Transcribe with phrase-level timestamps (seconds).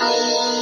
[0.00, 0.59] Música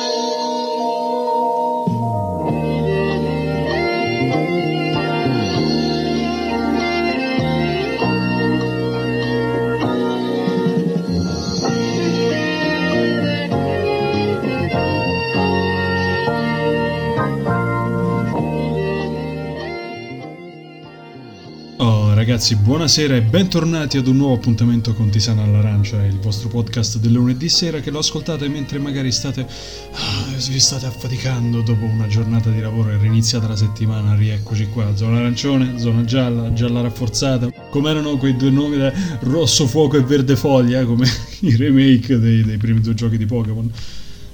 [22.29, 27.13] ragazzi, buonasera e bentornati ad un nuovo appuntamento con Tisana all'Arancia, il vostro podcast del
[27.13, 29.47] lunedì sera che lo ascoltate mentre magari state,
[29.93, 34.95] ah, vi state affaticando dopo una giornata di lavoro e riniziata la settimana, rieccoci qua,
[34.95, 40.03] zona arancione, zona gialla, gialla rafforzata, come erano quei due nomi da rosso fuoco e
[40.03, 41.09] verde foglia, come
[41.41, 43.73] i remake dei, dei primi due giochi di Pokémon.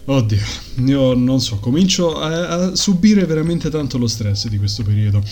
[0.06, 0.42] Oddio,
[0.86, 5.22] io non so, comincio a, a subire veramente tanto lo stress di questo periodo.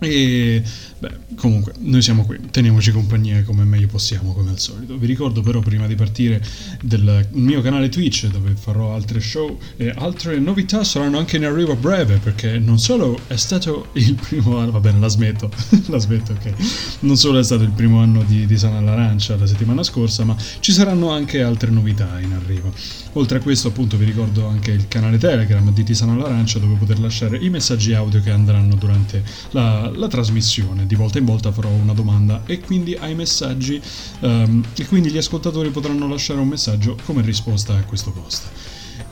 [0.00, 0.62] E
[0.98, 4.96] beh, comunque, noi siamo qui, teniamoci compagnia come meglio possiamo, come al solito.
[4.96, 6.40] Vi ricordo però prima di partire
[6.82, 11.72] del mio canale Twitch, dove farò altre show e altre novità saranno anche in arrivo
[11.72, 15.50] a breve, perché non solo è stato il primo anno, va bene, la smetto,
[15.86, 16.52] la smetto, ok.
[17.00, 20.36] Non solo è stato il primo anno di, di Sana all'Arancia la settimana scorsa, ma
[20.60, 22.72] ci saranno anche altre novità in arrivo.
[23.14, 27.00] Oltre a questo, appunto, vi ricordo anche il canale Telegram di Tisana all'Arancia, dove poter
[27.00, 30.86] lasciare i messaggi audio che andranno durante la la, trasmissione.
[30.86, 33.80] Di volta in volta farò una domanda e quindi ai messaggi
[34.20, 38.48] um, e quindi gli ascoltatori potranno lasciare un messaggio come risposta a questo post.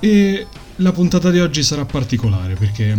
[0.00, 2.94] E la puntata di oggi sarà particolare perché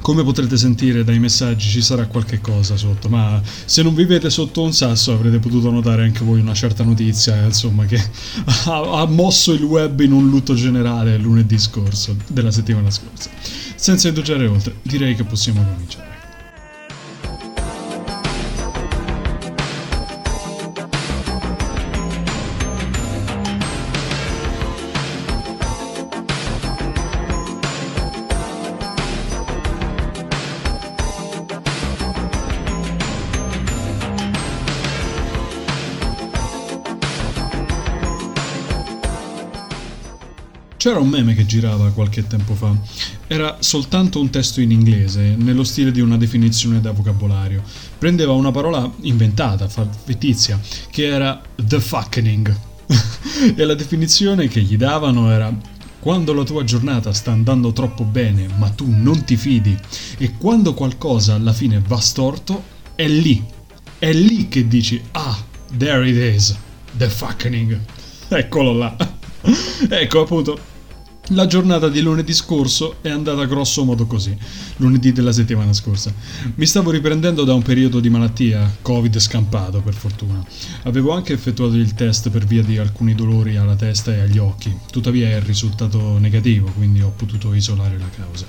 [0.00, 4.62] come potrete sentire dai messaggi ci sarà qualche cosa sotto, ma se non vivete sotto
[4.62, 8.00] un sasso avrete potuto notare anche voi una certa notizia, insomma, che
[8.66, 13.30] ha, ha mosso il web in un lutto generale lunedì scorso, della settimana scorsa.
[13.74, 16.17] Senza indugiare oltre, direi che possiamo cominciare.
[40.88, 42.74] C'era un meme che girava qualche tempo fa.
[43.26, 47.62] Era soltanto un testo in inglese, nello stile di una definizione da vocabolario.
[47.98, 50.58] Prendeva una parola inventata, fittizia,
[50.90, 52.56] che era the fucking.
[53.54, 55.54] e la definizione che gli davano era
[55.98, 59.76] quando la tua giornata sta andando troppo bene, ma tu non ti fidi,
[60.16, 63.44] e quando qualcosa alla fine va storto, è lì.
[63.98, 65.36] È lì che dici, ah,
[65.76, 66.56] there it is,
[66.96, 67.78] the fucking.
[68.28, 68.96] Eccolo là.
[69.90, 70.76] ecco appunto,
[71.32, 74.36] la giornata di lunedì scorso è andata grosso modo così,
[74.76, 76.12] lunedì della settimana scorsa.
[76.54, 80.42] Mi stavo riprendendo da un periodo di malattia, Covid scampato per fortuna.
[80.84, 84.74] Avevo anche effettuato il test per via di alcuni dolori alla testa e agli occhi,
[84.90, 88.46] tuttavia è risultato negativo, quindi ho potuto isolare la causa.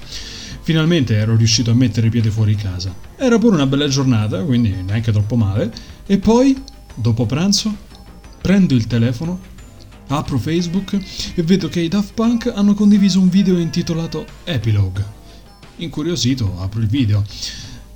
[0.62, 2.94] Finalmente ero riuscito a mettere piede fuori casa.
[3.18, 5.74] Era pure una bella giornata, quindi neanche troppo male,
[6.06, 6.56] e poi,
[6.94, 7.76] dopo pranzo,
[8.42, 9.58] prendo il telefono
[10.12, 11.00] Apro Facebook
[11.36, 15.06] e vedo che i Daft Punk hanno condiviso un video intitolato Epilogue.
[15.78, 17.24] Incuriosito, apro il video.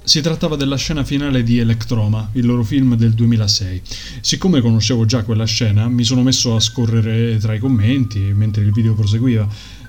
[0.03, 3.81] Si trattava della scena finale di Electroma, il loro film del 2006.
[4.21, 8.71] Siccome conoscevo già quella scena, mi sono messo a scorrere tra i commenti mentre il
[8.71, 9.47] video proseguiva.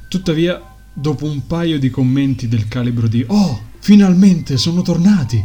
[0.08, 0.62] Tuttavia,
[0.94, 5.44] dopo un paio di commenti del calibro di Oh, finalmente sono tornati!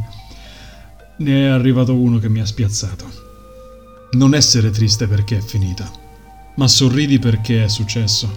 [1.18, 3.06] Ne è arrivato uno che mi ha spiazzato.
[4.12, 5.99] Non essere triste perché è finita
[6.59, 8.30] ma sorridi perché è successo.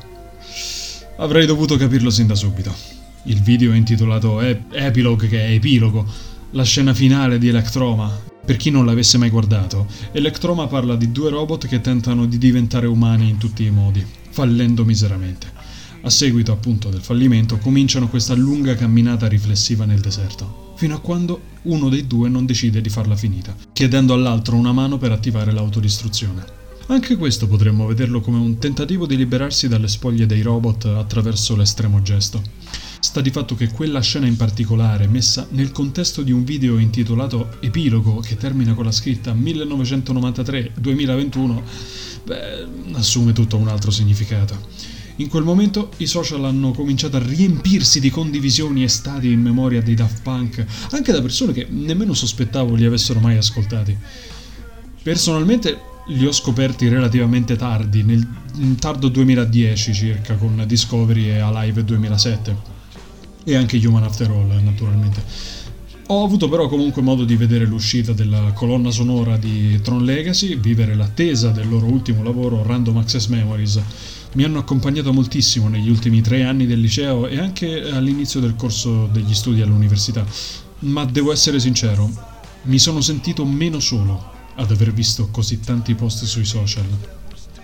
[1.17, 2.73] Avrei dovuto capirlo sin da subito.
[3.25, 6.07] Il video è intitolato Epilogue, che è epilogo,
[6.53, 8.17] la scena finale di Electroma.
[8.45, 12.87] Per chi non l'avesse mai guardato, Electroma parla di due robot che tentano di diventare
[12.87, 15.51] umani in tutti i modi, fallendo miseramente.
[16.03, 21.41] A seguito appunto del fallimento cominciano questa lunga camminata riflessiva nel deserto, fino a quando
[21.63, 26.61] uno dei due non decide di farla finita, chiedendo all'altro una mano per attivare l'autodistruzione.
[26.87, 32.03] Anche questo potremmo vederlo come un tentativo di liberarsi dalle spoglie dei robot attraverso l'estremo
[32.03, 32.43] gesto.
[33.01, 37.57] Sta di fatto che quella scena in particolare, messa nel contesto di un video intitolato
[37.61, 41.63] Epilogo, che termina con la scritta 1993-2021,
[42.25, 44.91] beh, assume tutto un altro significato.
[45.17, 49.83] In quel momento i social hanno cominciato a riempirsi di condivisioni e stati in memoria
[49.83, 53.97] dei Daft Punk, anche da persone che nemmeno sospettavo li avessero mai ascoltati.
[55.03, 58.27] Personalmente li ho scoperti relativamente tardi, nel
[58.79, 62.71] tardo 2010 circa, con Discovery e Alive 2007.
[63.45, 65.23] E anche Human After All, naturalmente.
[66.09, 70.95] Ho avuto però comunque modo di vedere l'uscita della colonna sonora di Tron Legacy, vivere
[70.95, 73.81] l'attesa del loro ultimo lavoro Random Access Memories,
[74.35, 79.07] Mi hanno accompagnato moltissimo negli ultimi tre anni del liceo e anche all'inizio del corso
[79.13, 80.25] degli studi all'università,
[80.81, 82.11] ma devo essere sincero,
[82.63, 86.87] mi sono sentito meno solo ad aver visto così tanti post sui social.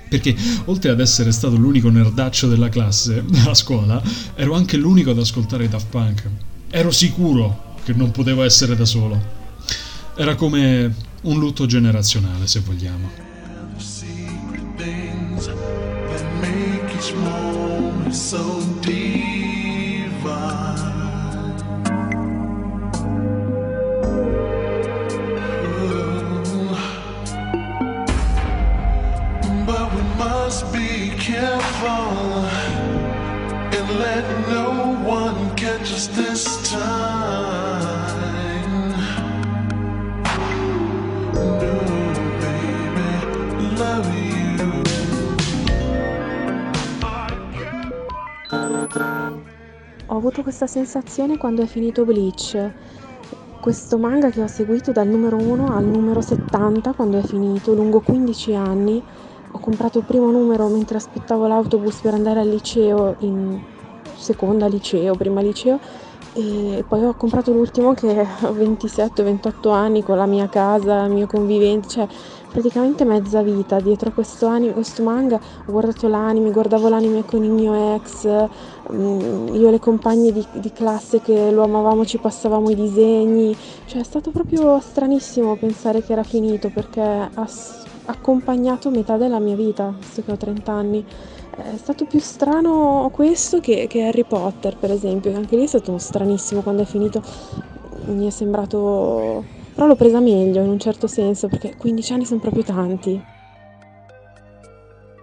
[0.08, 4.02] Perché oltre ad essere stato l'unico nerdaccio della classe a scuola,
[4.34, 6.28] ero anche l'unico ad ascoltare Daft Punk.
[6.70, 9.36] Ero sicuro che non potevo essere da solo.
[10.16, 13.26] Era come un lutto generazionale, se vogliamo.
[18.10, 18.58] So
[20.30, 20.97] Ho
[50.18, 52.72] avuto questa sensazione quando è finito Bleach,
[53.60, 58.00] questo manga che ho seguito dal numero 1 al numero 70 quando è finito, lungo
[58.00, 59.02] 15 anni.
[59.52, 63.60] Ho comprato il primo numero mentre aspettavo l'autobus per andare al liceo, in
[64.16, 65.78] seconda liceo, prima liceo,
[66.34, 71.26] e poi ho comprato l'ultimo che ho 27-28 anni con la mia casa, il mio
[71.26, 72.08] convivente, cioè
[72.50, 75.36] praticamente mezza vita dietro a questo, anime, questo manga.
[75.36, 78.26] Ho guardato l'anime, guardavo l'anime con il mio ex,
[78.92, 83.56] mm, io e le compagne di, di classe che lo amavamo ci passavamo i disegni,
[83.86, 87.48] cioè è stato proprio stranissimo pensare che era finito perché ha
[88.06, 91.04] accompagnato metà della mia vita, visto che ho 30 anni.
[91.60, 95.66] È stato più strano questo che, che Harry Potter, per esempio, che anche lì è
[95.66, 97.20] stato stranissimo quando è finito.
[98.06, 99.44] Mi è sembrato...
[99.74, 103.20] però l'ho presa meglio in un certo senso, perché 15 anni sono proprio tanti.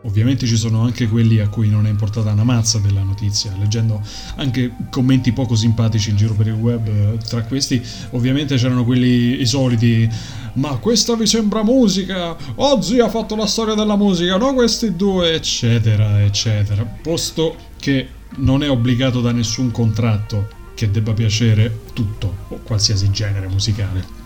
[0.03, 4.01] Ovviamente ci sono anche quelli a cui non è importata una mazza della notizia, leggendo
[4.35, 7.17] anche commenti poco simpatici in giro per il web.
[7.17, 10.07] Tra questi, ovviamente, c'erano quelli i soliti.
[10.55, 12.35] Ma questa vi sembra musica?
[12.55, 16.83] Ozzy ha fatto la storia della musica, no questi due, eccetera, eccetera.
[16.83, 18.07] Posto che
[18.37, 24.23] non è obbligato da nessun contratto che debba piacere tutto o qualsiasi genere musicale.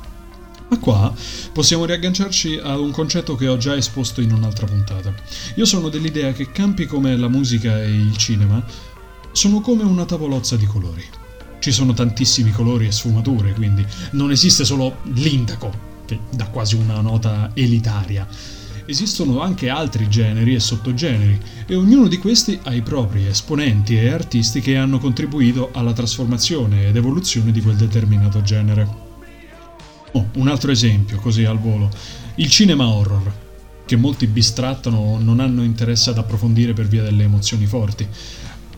[0.69, 1.11] Ma qua
[1.51, 5.11] possiamo riagganciarci ad un concetto che ho già esposto in un'altra puntata.
[5.55, 8.63] Io sono dell'idea che campi come la musica e il cinema
[9.31, 11.03] sono come una tavolozza di colori.
[11.59, 17.01] Ci sono tantissimi colori e sfumature, quindi non esiste solo l'indaco, che dà quasi una
[17.01, 18.27] nota elitaria.
[18.87, 24.09] Esistono anche altri generi e sottogeneri, e ognuno di questi ha i propri esponenti e
[24.09, 28.87] artisti che hanno contribuito alla trasformazione ed evoluzione di quel determinato genere.
[30.13, 31.91] Oh, un altro esempio, così al volo.
[32.35, 33.31] Il cinema horror,
[33.85, 38.07] che molti bistrattano o non hanno interesse ad approfondire per via delle emozioni forti.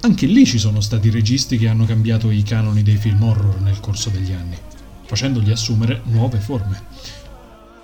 [0.01, 3.79] Anche lì ci sono stati registi che hanno cambiato i canoni dei film horror nel
[3.79, 4.57] corso degli anni,
[5.05, 6.83] facendogli assumere nuove forme.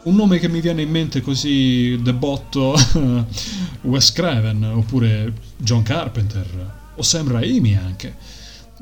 [0.08, 2.74] Un nome che mi viene in mente così debotto,
[3.84, 8.16] Wes Craven, oppure John Carpenter, o Sam Raimi anche.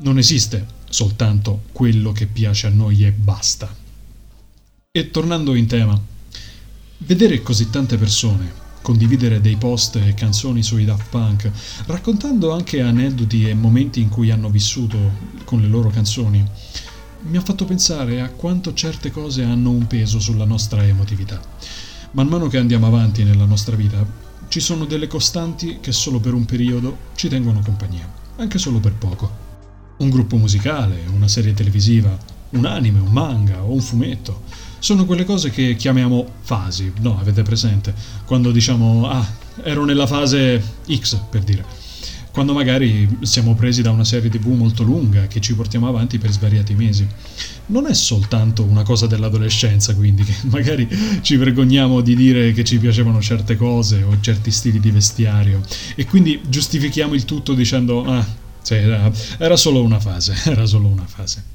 [0.02, 3.76] Non esiste soltanto quello che piace a noi e basta.
[4.92, 6.00] E tornando in tema,
[7.00, 11.50] vedere così tante persone condividere dei post e canzoni sui Daft Punk,
[11.88, 14.98] raccontando anche aneddoti e momenti in cui hanno vissuto
[15.44, 16.46] con le loro canzoni,
[17.28, 21.40] mi ha fatto pensare a quanto certe cose hanno un peso sulla nostra emotività.
[22.12, 24.06] Man mano che andiamo avanti nella nostra vita,
[24.48, 28.94] ci sono delle costanti che solo per un periodo ci tengono compagnia, anche solo per
[28.94, 29.44] poco.
[29.98, 32.16] Un gruppo musicale, una serie televisiva,
[32.52, 34.44] un anime, un manga o un fumetto
[34.80, 37.18] sono quelle cose che chiamiamo fasi, no?
[37.20, 37.94] Avete presente?
[38.26, 39.28] Quando diciamo, ah,
[39.64, 41.66] ero nella fase X, per dire.
[42.36, 46.32] Quando magari siamo presi da una serie tv molto lunga che ci portiamo avanti per
[46.32, 47.08] svariati mesi.
[47.68, 50.86] Non è soltanto una cosa dell'adolescenza, quindi, che magari
[51.22, 55.62] ci vergogniamo di dire che ci piacevano certe cose o certi stili di vestiario
[55.96, 58.28] e quindi giustifichiamo il tutto dicendo, ah,
[58.62, 61.55] sì, era, era solo una fase, era solo una fase.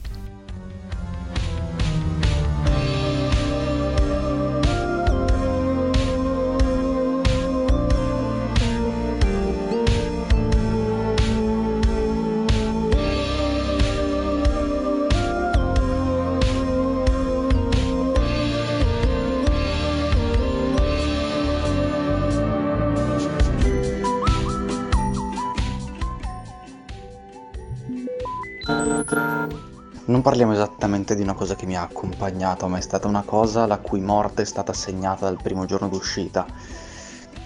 [30.21, 33.65] Non parliamo esattamente di una cosa che mi ha accompagnato, ma è stata una cosa
[33.65, 36.45] la cui morte è stata segnata dal primo giorno d'uscita.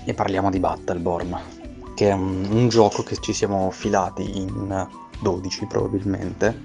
[0.05, 1.39] E parliamo di Battleborn.
[1.95, 4.89] che è un, un gioco che ci siamo filati in
[5.21, 6.63] 12 probabilmente,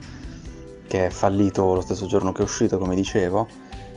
[0.87, 3.47] che è fallito lo stesso giorno che è uscito, come dicevo,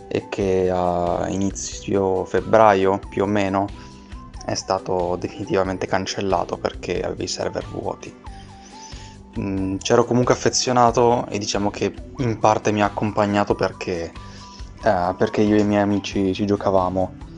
[0.06, 3.66] e che a inizio febbraio più o meno
[4.44, 8.14] è stato definitivamente cancellato perché aveva i server vuoti.
[9.38, 14.12] Mm, c'ero comunque affezionato e diciamo che in parte mi ha accompagnato perché,
[14.82, 17.30] eh, perché io e i miei amici ci giocavamo.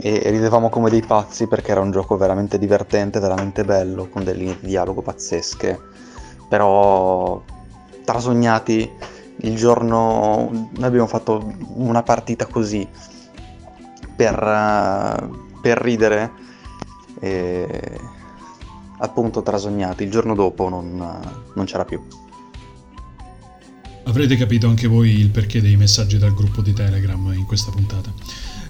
[0.00, 4.38] E ridevamo come dei pazzi perché era un gioco veramente divertente, veramente bello, con delle
[4.38, 5.78] linee di dialogo pazzesche,
[6.48, 7.40] però
[8.04, 8.90] trasognati
[9.36, 12.88] il giorno noi abbiamo fatto una partita così
[14.16, 16.30] per, uh, per ridere
[17.20, 18.00] e
[19.02, 20.04] appunto trasognati.
[20.04, 20.96] Il giorno dopo non,
[21.54, 22.00] non c'era più.
[24.04, 28.12] Avrete capito anche voi il perché dei messaggi dal gruppo di telegram in questa puntata.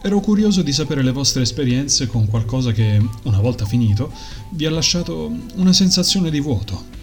[0.03, 4.12] Ero curioso di sapere le vostre esperienze con qualcosa che una volta finito
[4.51, 7.01] vi ha lasciato una sensazione di vuoto.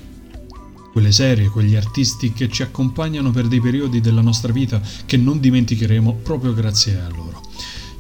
[0.92, 5.40] Quelle serie, quegli artisti che ci accompagnano per dei periodi della nostra vita che non
[5.40, 7.42] dimenticheremo proprio grazie a loro.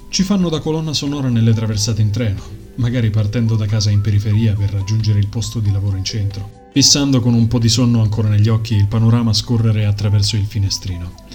[0.10, 2.42] Ci fanno da colonna sonora nelle traversate in treno,
[2.80, 7.20] magari partendo da casa in periferia per raggiungere il posto di lavoro in centro, fissando
[7.20, 11.28] con un po' di sonno ancora negli occhi il panorama scorrere attraverso il finestrino.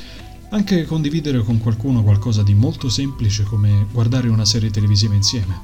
[0.50, 5.58] Anche condividere con qualcuno qualcosa di molto semplice come guardare una serie televisiva insieme,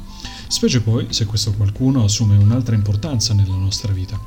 [0.48, 4.20] specie poi se questo qualcuno assume un'altra importanza nella nostra vita.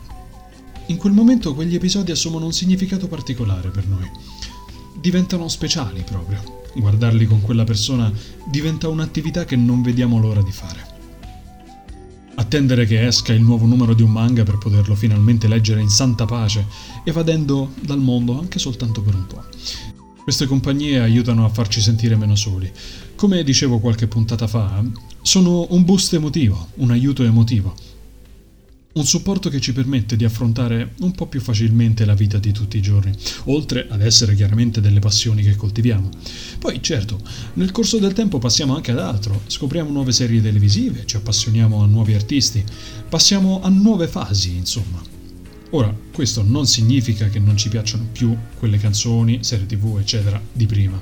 [0.87, 4.09] In quel momento quegli episodi assumono un significato particolare per noi.
[4.99, 6.61] Diventano speciali proprio.
[6.75, 8.11] Guardarli con quella persona
[8.49, 10.92] diventa un'attività che non vediamo l'ora di fare.
[12.35, 16.25] Attendere che esca il nuovo numero di un manga per poterlo finalmente leggere in santa
[16.25, 16.65] pace,
[17.03, 19.43] evadendo dal mondo anche soltanto per un po'.
[20.23, 22.71] Queste compagnie aiutano a farci sentire meno soli.
[23.15, 24.83] Come dicevo qualche puntata fa,
[25.21, 27.92] sono un boost emotivo, un aiuto emotivo
[28.93, 32.77] un supporto che ci permette di affrontare un po' più facilmente la vita di tutti
[32.77, 33.11] i giorni,
[33.45, 36.09] oltre ad essere chiaramente delle passioni che coltiviamo.
[36.59, 37.19] Poi, certo,
[37.53, 41.87] nel corso del tempo passiamo anche ad altro, scopriamo nuove serie televisive, ci appassioniamo a
[41.87, 42.63] nuovi artisti,
[43.09, 45.01] passiamo a nuove fasi, insomma.
[45.71, 50.67] Ora, questo non significa che non ci piacciono più quelle canzoni, serie tv, eccetera, di
[50.67, 51.01] prima,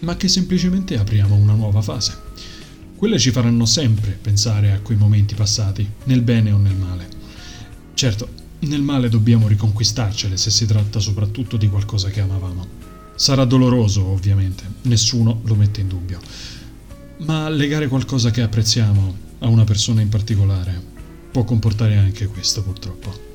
[0.00, 2.20] ma che semplicemente apriamo una nuova fase.
[2.96, 7.13] Quelle ci faranno sempre pensare a quei momenti passati, nel bene o nel male.
[7.94, 8.28] Certo,
[8.60, 12.66] nel male dobbiamo riconquistarcele se si tratta soprattutto di qualcosa che amavamo.
[13.14, 16.20] Sarà doloroso, ovviamente, nessuno lo mette in dubbio.
[17.18, 20.92] Ma legare qualcosa che apprezziamo a una persona in particolare
[21.30, 23.33] può comportare anche questo, purtroppo.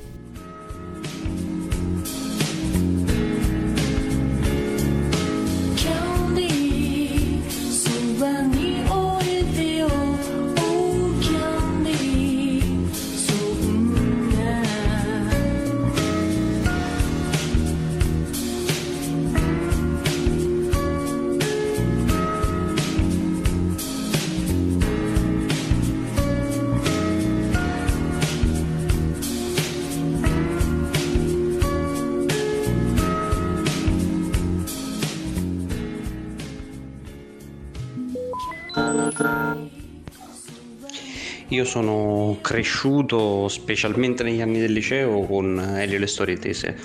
[41.50, 46.77] Io sono cresciuto specialmente negli anni del liceo con Elio e le storie tese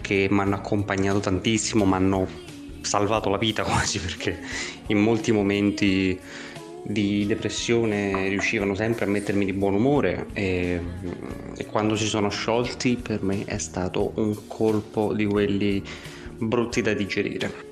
[0.00, 2.26] che mi hanno accompagnato tantissimo, mi hanno
[2.80, 4.40] salvato la vita quasi perché
[4.88, 6.18] in molti momenti
[6.84, 10.80] di depressione riuscivano sempre a mettermi di buon umore e,
[11.56, 15.80] e, quando si sono sciolti per me è stato un colpo di quelli
[16.38, 17.70] brutti da digerire.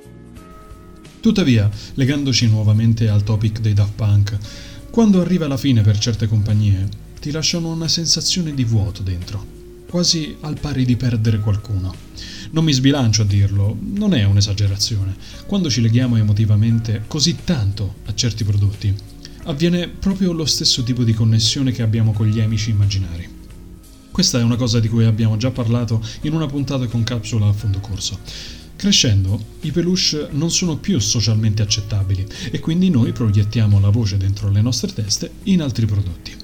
[1.21, 4.39] Tuttavia, legandoci nuovamente al topic dei Daft Punk,
[4.91, 6.89] quando arriva la fine per certe compagnie,
[7.21, 9.47] ti lasciano una sensazione di vuoto dentro,
[9.89, 11.95] quasi al pari di perdere qualcuno.
[12.51, 15.15] Non mi sbilancio a dirlo, non è un'esagerazione.
[15.47, 18.93] Quando ci leghiamo emotivamente così tanto a certi prodotti,
[19.45, 23.29] avviene proprio lo stesso tipo di connessione che abbiamo con gli amici immaginari.
[24.11, 27.53] Questa è una cosa di cui abbiamo già parlato in una puntata con capsula a
[27.53, 28.19] fondo corso.
[28.81, 34.49] Crescendo, i peluche non sono più socialmente accettabili e quindi noi proiettiamo la voce dentro
[34.49, 36.35] le nostre teste in altri prodotti.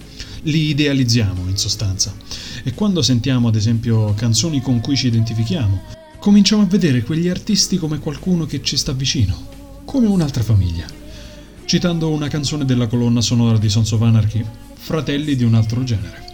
[0.42, 2.14] Li idealizziamo, in sostanza.
[2.62, 5.80] E quando sentiamo, ad esempio, canzoni con cui ci identifichiamo,
[6.18, 9.34] cominciamo a vedere quegli artisti come qualcuno che ci sta vicino,
[9.86, 10.84] come un'altra famiglia.
[11.64, 16.25] Citando una canzone della colonna sonora di Sons of Anarchy, fratelli di un altro genere.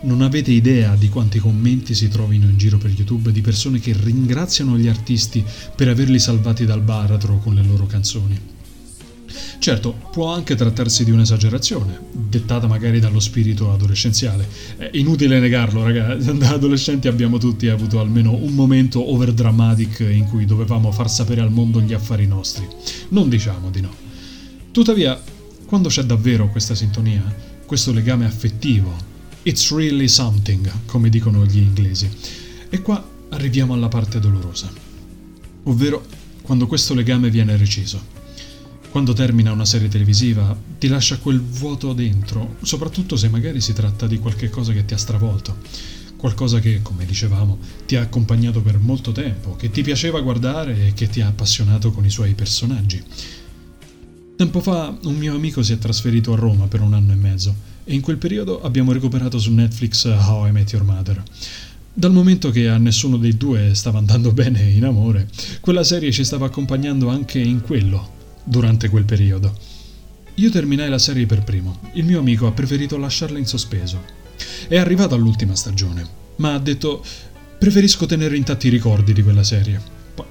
[0.00, 3.96] Non avete idea di quanti commenti si trovino in giro per YouTube di persone che
[3.98, 8.40] ringraziano gli artisti per averli salvati dal baratro con le loro canzoni.
[9.58, 14.48] Certo, può anche trattarsi di un'esagerazione, dettata magari dallo spirito adolescenziale.
[14.76, 20.44] È inutile negarlo, ragazzi, da adolescenti abbiamo tutti avuto almeno un momento overdramatic in cui
[20.44, 22.66] dovevamo far sapere al mondo gli affari nostri.
[23.08, 23.90] Non diciamo di no.
[24.70, 25.20] Tuttavia,
[25.66, 27.22] quando c'è davvero questa sintonia,
[27.66, 29.16] questo legame affettivo,
[29.48, 32.08] it's really something, come dicono gli inglesi.
[32.68, 34.70] E qua arriviamo alla parte dolorosa,
[35.64, 36.04] ovvero
[36.42, 38.16] quando questo legame viene reciso
[38.90, 44.06] quando termina una serie televisiva ti lascia quel vuoto dentro, soprattutto se magari si tratta
[44.06, 45.58] di qualche cosa che ti ha stravolto,
[46.16, 50.94] qualcosa che, come dicevamo, ti ha accompagnato per molto tempo, che ti piaceva guardare e
[50.94, 53.02] che ti ha appassionato con i suoi personaggi.
[54.36, 57.77] Tempo fa un mio amico si è trasferito a Roma per un anno e mezzo
[57.88, 61.22] e in quel periodo abbiamo recuperato su Netflix How I Met Your Mother.
[61.94, 65.26] Dal momento che a nessuno dei due stava andando bene in amore,
[65.60, 69.56] quella serie ci stava accompagnando anche in quello, durante quel periodo.
[70.34, 74.04] Io terminai la serie per primo, il mio amico ha preferito lasciarla in sospeso.
[74.68, 77.02] È arrivato all'ultima stagione, ma ha detto
[77.58, 79.80] preferisco tenere intatti i ricordi di quella serie,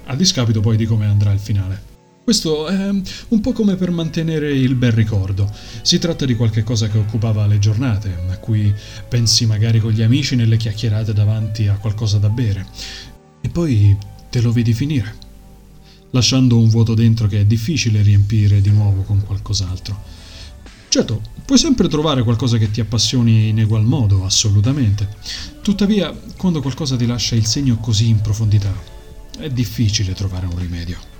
[0.05, 1.96] a discapito poi di come andrà il finale.
[2.27, 5.49] Questo è un po' come per mantenere il bel ricordo.
[5.81, 8.73] Si tratta di qualche cosa che occupava le giornate, a cui
[9.07, 12.67] pensi magari con gli amici nelle chiacchierate davanti a qualcosa da bere.
[13.39, 13.95] E poi
[14.29, 15.15] te lo vedi finire
[16.09, 19.97] lasciando un vuoto dentro che è difficile riempire di nuovo con qualcos'altro.
[20.89, 25.07] Certo, puoi sempre trovare qualcosa che ti appassioni in egual modo, assolutamente.
[25.61, 28.73] Tuttavia, quando qualcosa ti lascia il segno così in profondità,
[29.39, 31.15] è difficile trovare un rimedio.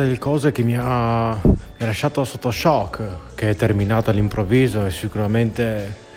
[0.00, 4.90] Delle cose che mi ha, mi ha lasciato sotto shock, che è terminata all'improvviso, è
[4.90, 6.08] sicuramente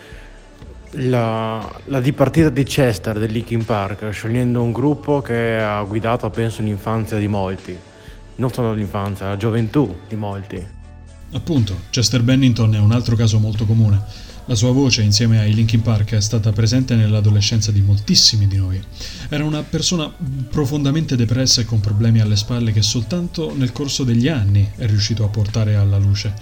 [0.90, 6.62] la, la dipartita di Chester del Linkin Park, sciogliendo un gruppo che ha guidato, penso,
[6.62, 7.76] l'infanzia di molti.
[8.36, 10.66] Non solo l'infanzia, la gioventù di molti.
[11.32, 14.00] Appunto, Chester Bennington è un altro caso molto comune.
[14.46, 18.78] La sua voce, insieme ai Linkin Park, è stata presente nell'adolescenza di moltissimi di noi.
[19.30, 20.12] Era una persona
[20.50, 25.24] profondamente depressa e con problemi alle spalle che soltanto nel corso degli anni è riuscito
[25.24, 26.34] a portare alla luce.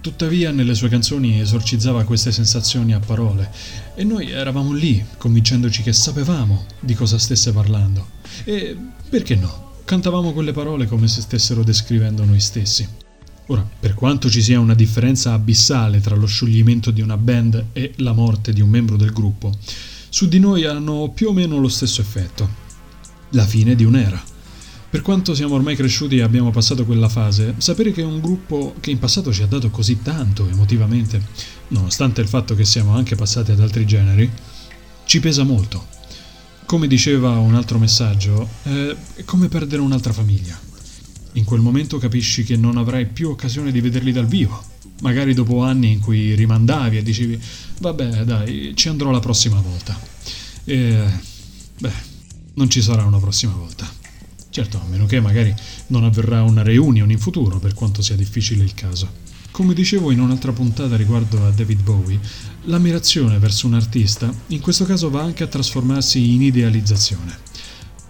[0.00, 3.50] Tuttavia nelle sue canzoni esorcizzava queste sensazioni a parole
[3.96, 8.06] e noi eravamo lì, convincendoci che sapevamo di cosa stesse parlando.
[8.44, 8.76] E
[9.08, 9.80] perché no?
[9.84, 13.05] Cantavamo quelle parole come se stessero descrivendo noi stessi.
[13.48, 17.92] Ora, per quanto ci sia una differenza abissale tra lo scioglimento di una band e
[17.96, 19.52] la morte di un membro del gruppo,
[20.08, 22.64] su di noi hanno più o meno lo stesso effetto.
[23.30, 24.20] La fine di un'era.
[24.88, 28.90] Per quanto siamo ormai cresciuti e abbiamo passato quella fase, sapere che un gruppo che
[28.90, 31.20] in passato ci ha dato così tanto emotivamente,
[31.68, 34.28] nonostante il fatto che siamo anche passati ad altri generi,
[35.04, 35.86] ci pesa molto.
[36.64, 40.65] Come diceva un altro messaggio, è come perdere un'altra famiglia.
[41.36, 44.62] In quel momento capisci che non avrai più occasione di vederli dal vivo.
[45.02, 47.38] Magari dopo anni in cui rimandavi e dicevi,
[47.80, 50.00] vabbè dai, ci andrò la prossima volta.
[50.64, 51.04] E,
[51.78, 51.92] beh,
[52.54, 53.86] non ci sarà una prossima volta.
[54.48, 55.54] Certo, a meno che magari
[55.88, 59.06] non avverrà una reunion in futuro, per quanto sia difficile il caso.
[59.50, 62.18] Come dicevo in un'altra puntata riguardo a David Bowie,
[62.64, 67.45] l'ammirazione verso un artista in questo caso va anche a trasformarsi in idealizzazione.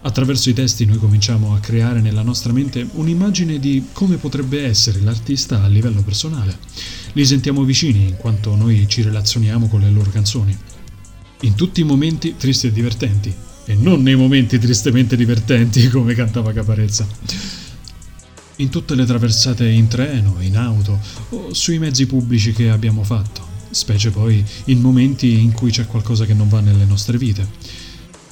[0.03, 5.01] Attraverso i testi noi cominciamo a creare nella nostra mente un'immagine di come potrebbe essere
[5.01, 6.59] l'artista a livello personale.
[7.13, 10.57] Li sentiamo vicini in quanto noi ci relazioniamo con le loro canzoni.
[11.41, 16.53] In tutti i momenti tristi e divertenti, e non nei momenti tristemente divertenti come cantava
[16.53, 17.07] Caparezza.
[18.57, 23.45] In tutte le traversate in treno, in auto o sui mezzi pubblici che abbiamo fatto,
[23.71, 27.47] specie poi in momenti in cui c'è qualcosa che non va nelle nostre vite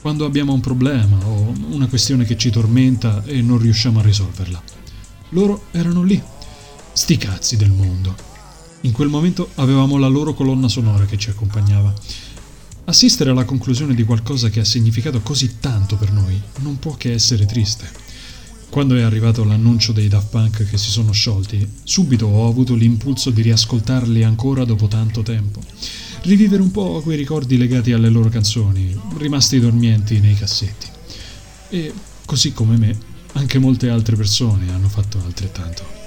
[0.05, 4.63] quando abbiamo un problema o una questione che ci tormenta e non riusciamo a risolverla.
[5.31, 6.23] Loro erano lì,
[6.93, 8.15] sti cazzi del mondo.
[8.83, 11.91] In quel momento avevamo la loro colonna sonora che ci accompagnava.
[12.85, 17.15] Assistere alla conclusione di qualcosa che ha significato così tanto per noi non può che
[17.15, 17.91] essere triste.
[18.69, 23.31] Quando è arrivato l'annuncio dei Daft Punk che si sono sciolti, subito ho avuto l'impulso
[23.31, 25.63] di riascoltarli ancora dopo tanto tempo
[26.25, 30.87] rivivere un po' quei ricordi legati alle loro canzoni, rimasti dormienti nei cassetti.
[31.71, 31.93] E
[32.25, 32.97] così come me,
[33.33, 36.04] anche molte altre persone hanno fatto altrettanto.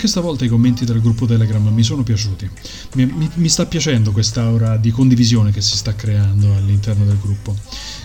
[0.00, 2.48] Anche stavolta i commenti del gruppo Telegram mi sono piaciuti.
[2.94, 7.54] Mi, mi, mi sta piacendo quest'aura di condivisione che si sta creando all'interno del gruppo.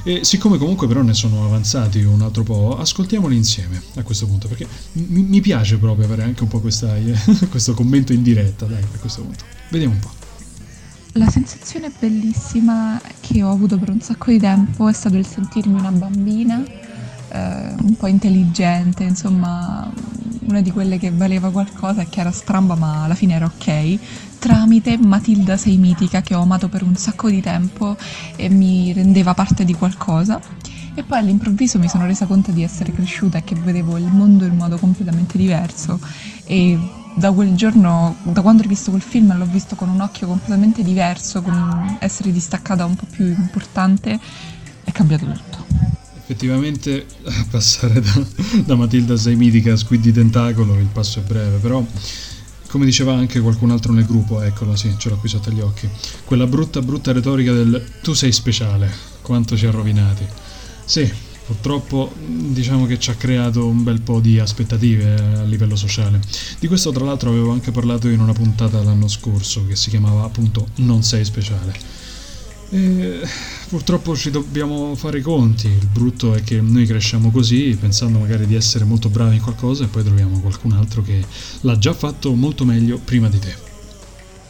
[0.04, 4.50] E siccome comunque però ne sono avanzati un altro po', ascoltiamoli insieme a questo punto,
[4.50, 6.94] perché mi, mi piace proprio avere anche un po' questa,
[7.50, 9.46] questo commento in diretta, dai, a questo punto.
[9.70, 10.12] Vediamo un po'.
[11.14, 15.80] La sensazione bellissima che ho avuto per un sacco di tempo è stato il sentirmi
[15.80, 19.90] una bambina, eh, un po' intelligente, insomma,
[20.48, 24.00] una di quelle che valeva qualcosa e che era stramba ma alla fine era ok,
[24.40, 27.96] tramite Matilda Sei Mitica che ho amato per un sacco di tempo
[28.36, 30.40] e mi rendeva parte di qualcosa.
[30.98, 34.46] E poi all'improvviso mi sono resa conto di essere cresciuta e che vedevo il mondo
[34.46, 36.00] in modo completamente diverso.
[36.46, 36.80] E
[37.16, 40.84] da quel giorno, da quando ho visto quel film, l'ho visto con un occhio completamente
[40.84, 44.18] diverso, con essere distaccata un po' più importante,
[44.84, 45.65] è cambiato tutto
[46.26, 47.06] effettivamente
[47.52, 48.26] passare da,
[48.66, 51.86] da Matilda Seimitica a Squid di Tentacolo il passo è breve, però
[52.68, 55.88] come diceva anche qualcun altro nel gruppo, eccolo sì, ce l'ho qui sotto gli occhi,
[56.26, 60.26] quella brutta brutta retorica del tu sei speciale, quanto ci ha rovinati.
[60.84, 61.10] Sì,
[61.46, 66.20] purtroppo diciamo che ci ha creato un bel po' di aspettative a livello sociale.
[66.60, 70.24] Di questo tra l'altro avevo anche parlato in una puntata l'anno scorso che si chiamava
[70.24, 72.04] appunto Non sei speciale
[72.76, 73.22] e
[73.70, 75.68] purtroppo ci dobbiamo fare i conti.
[75.68, 79.86] Il brutto è che noi cresciamo così, pensando magari di essere molto bravi in qualcosa,
[79.86, 81.24] e poi troviamo qualcun altro che
[81.62, 83.56] l'ha già fatto molto meglio prima di te.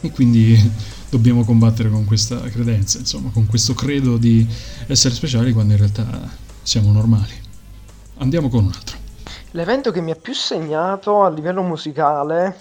[0.01, 0.57] E quindi
[1.09, 4.45] dobbiamo combattere con questa credenza, insomma, con questo credo di
[4.87, 6.27] essere speciali quando in realtà
[6.63, 7.33] siamo normali.
[8.17, 8.97] Andiamo con un altro.
[9.51, 12.57] L'evento che mi ha più segnato a livello musicale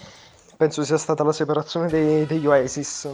[0.57, 3.09] penso sia stata la separazione dei, degli Oasis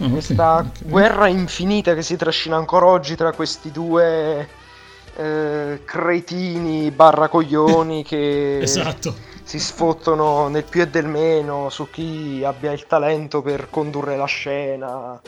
[0.00, 0.82] Oh, Questa okay.
[0.82, 4.54] guerra infinita che si trascina ancora oggi tra questi due
[5.12, 9.14] eh, cretini barra coglioni che esatto.
[9.42, 14.26] si sfottono nel più e del meno su chi abbia il talento per condurre la
[14.26, 15.22] scena.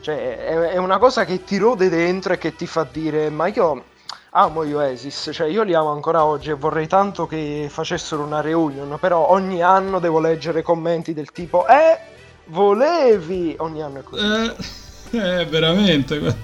[0.00, 3.48] Cioè, è, è una cosa che ti rode dentro e che ti fa dire: Ma
[3.48, 3.87] io
[4.30, 8.40] amo gli Oasis, cioè io li amo ancora oggi e vorrei tanto che facessero una
[8.40, 12.16] reunion, però ogni anno devo leggere commenti del tipo Eh
[12.48, 14.24] volevi ogni anno è così.
[14.24, 16.36] Eh, eh veramente.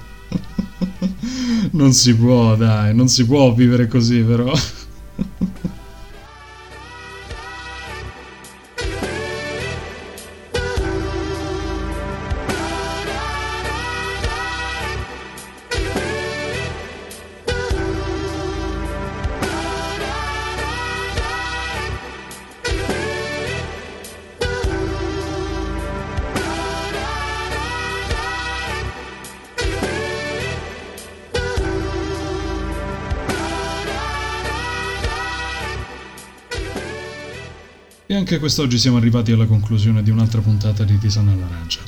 [1.73, 4.53] non si può, dai, non si può vivere così, però.
[38.15, 41.81] E anche quest'oggi siamo arrivati alla conclusione di un'altra puntata di Tisana all'Arancia.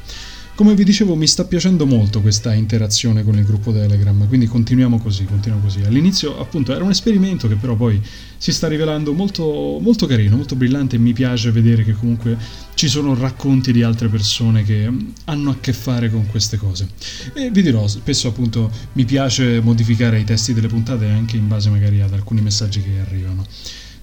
[0.56, 4.98] Come vi dicevo, mi sta piacendo molto questa interazione con il gruppo Telegram, quindi continuiamo
[4.98, 5.82] così, continuiamo così.
[5.82, 8.02] All'inizio, appunto, era un esperimento che però poi
[8.38, 12.36] si sta rivelando molto, molto carino, molto brillante e mi piace vedere che comunque
[12.74, 14.90] ci sono racconti di altre persone che
[15.26, 16.88] hanno a che fare con queste cose.
[17.34, 21.70] E vi dirò, spesso appunto mi piace modificare i testi delle puntate anche in base
[21.70, 23.46] magari ad alcuni messaggi che arrivano.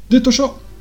[0.07, 0.71] Detto ciò,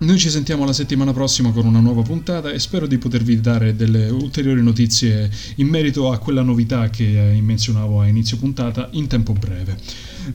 [0.00, 3.76] noi ci sentiamo la settimana prossima con una nuova puntata e spero di potervi dare
[3.76, 9.08] delle ulteriori notizie in merito a quella novità che eh, menzionavo a inizio puntata in
[9.08, 9.76] tempo breve.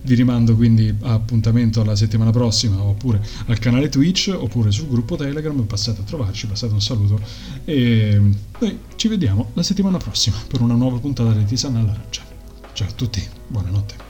[0.01, 5.15] Vi rimando quindi a appuntamento alla settimana prossima oppure al canale Twitch oppure sul gruppo
[5.15, 7.19] Telegram, passate a trovarci, passate un saluto
[7.65, 8.21] e
[8.59, 12.21] noi ci vediamo la settimana prossima per una nuova puntata di Tisana all'Arancia.
[12.73, 14.04] Ciao a tutti, buonanotte.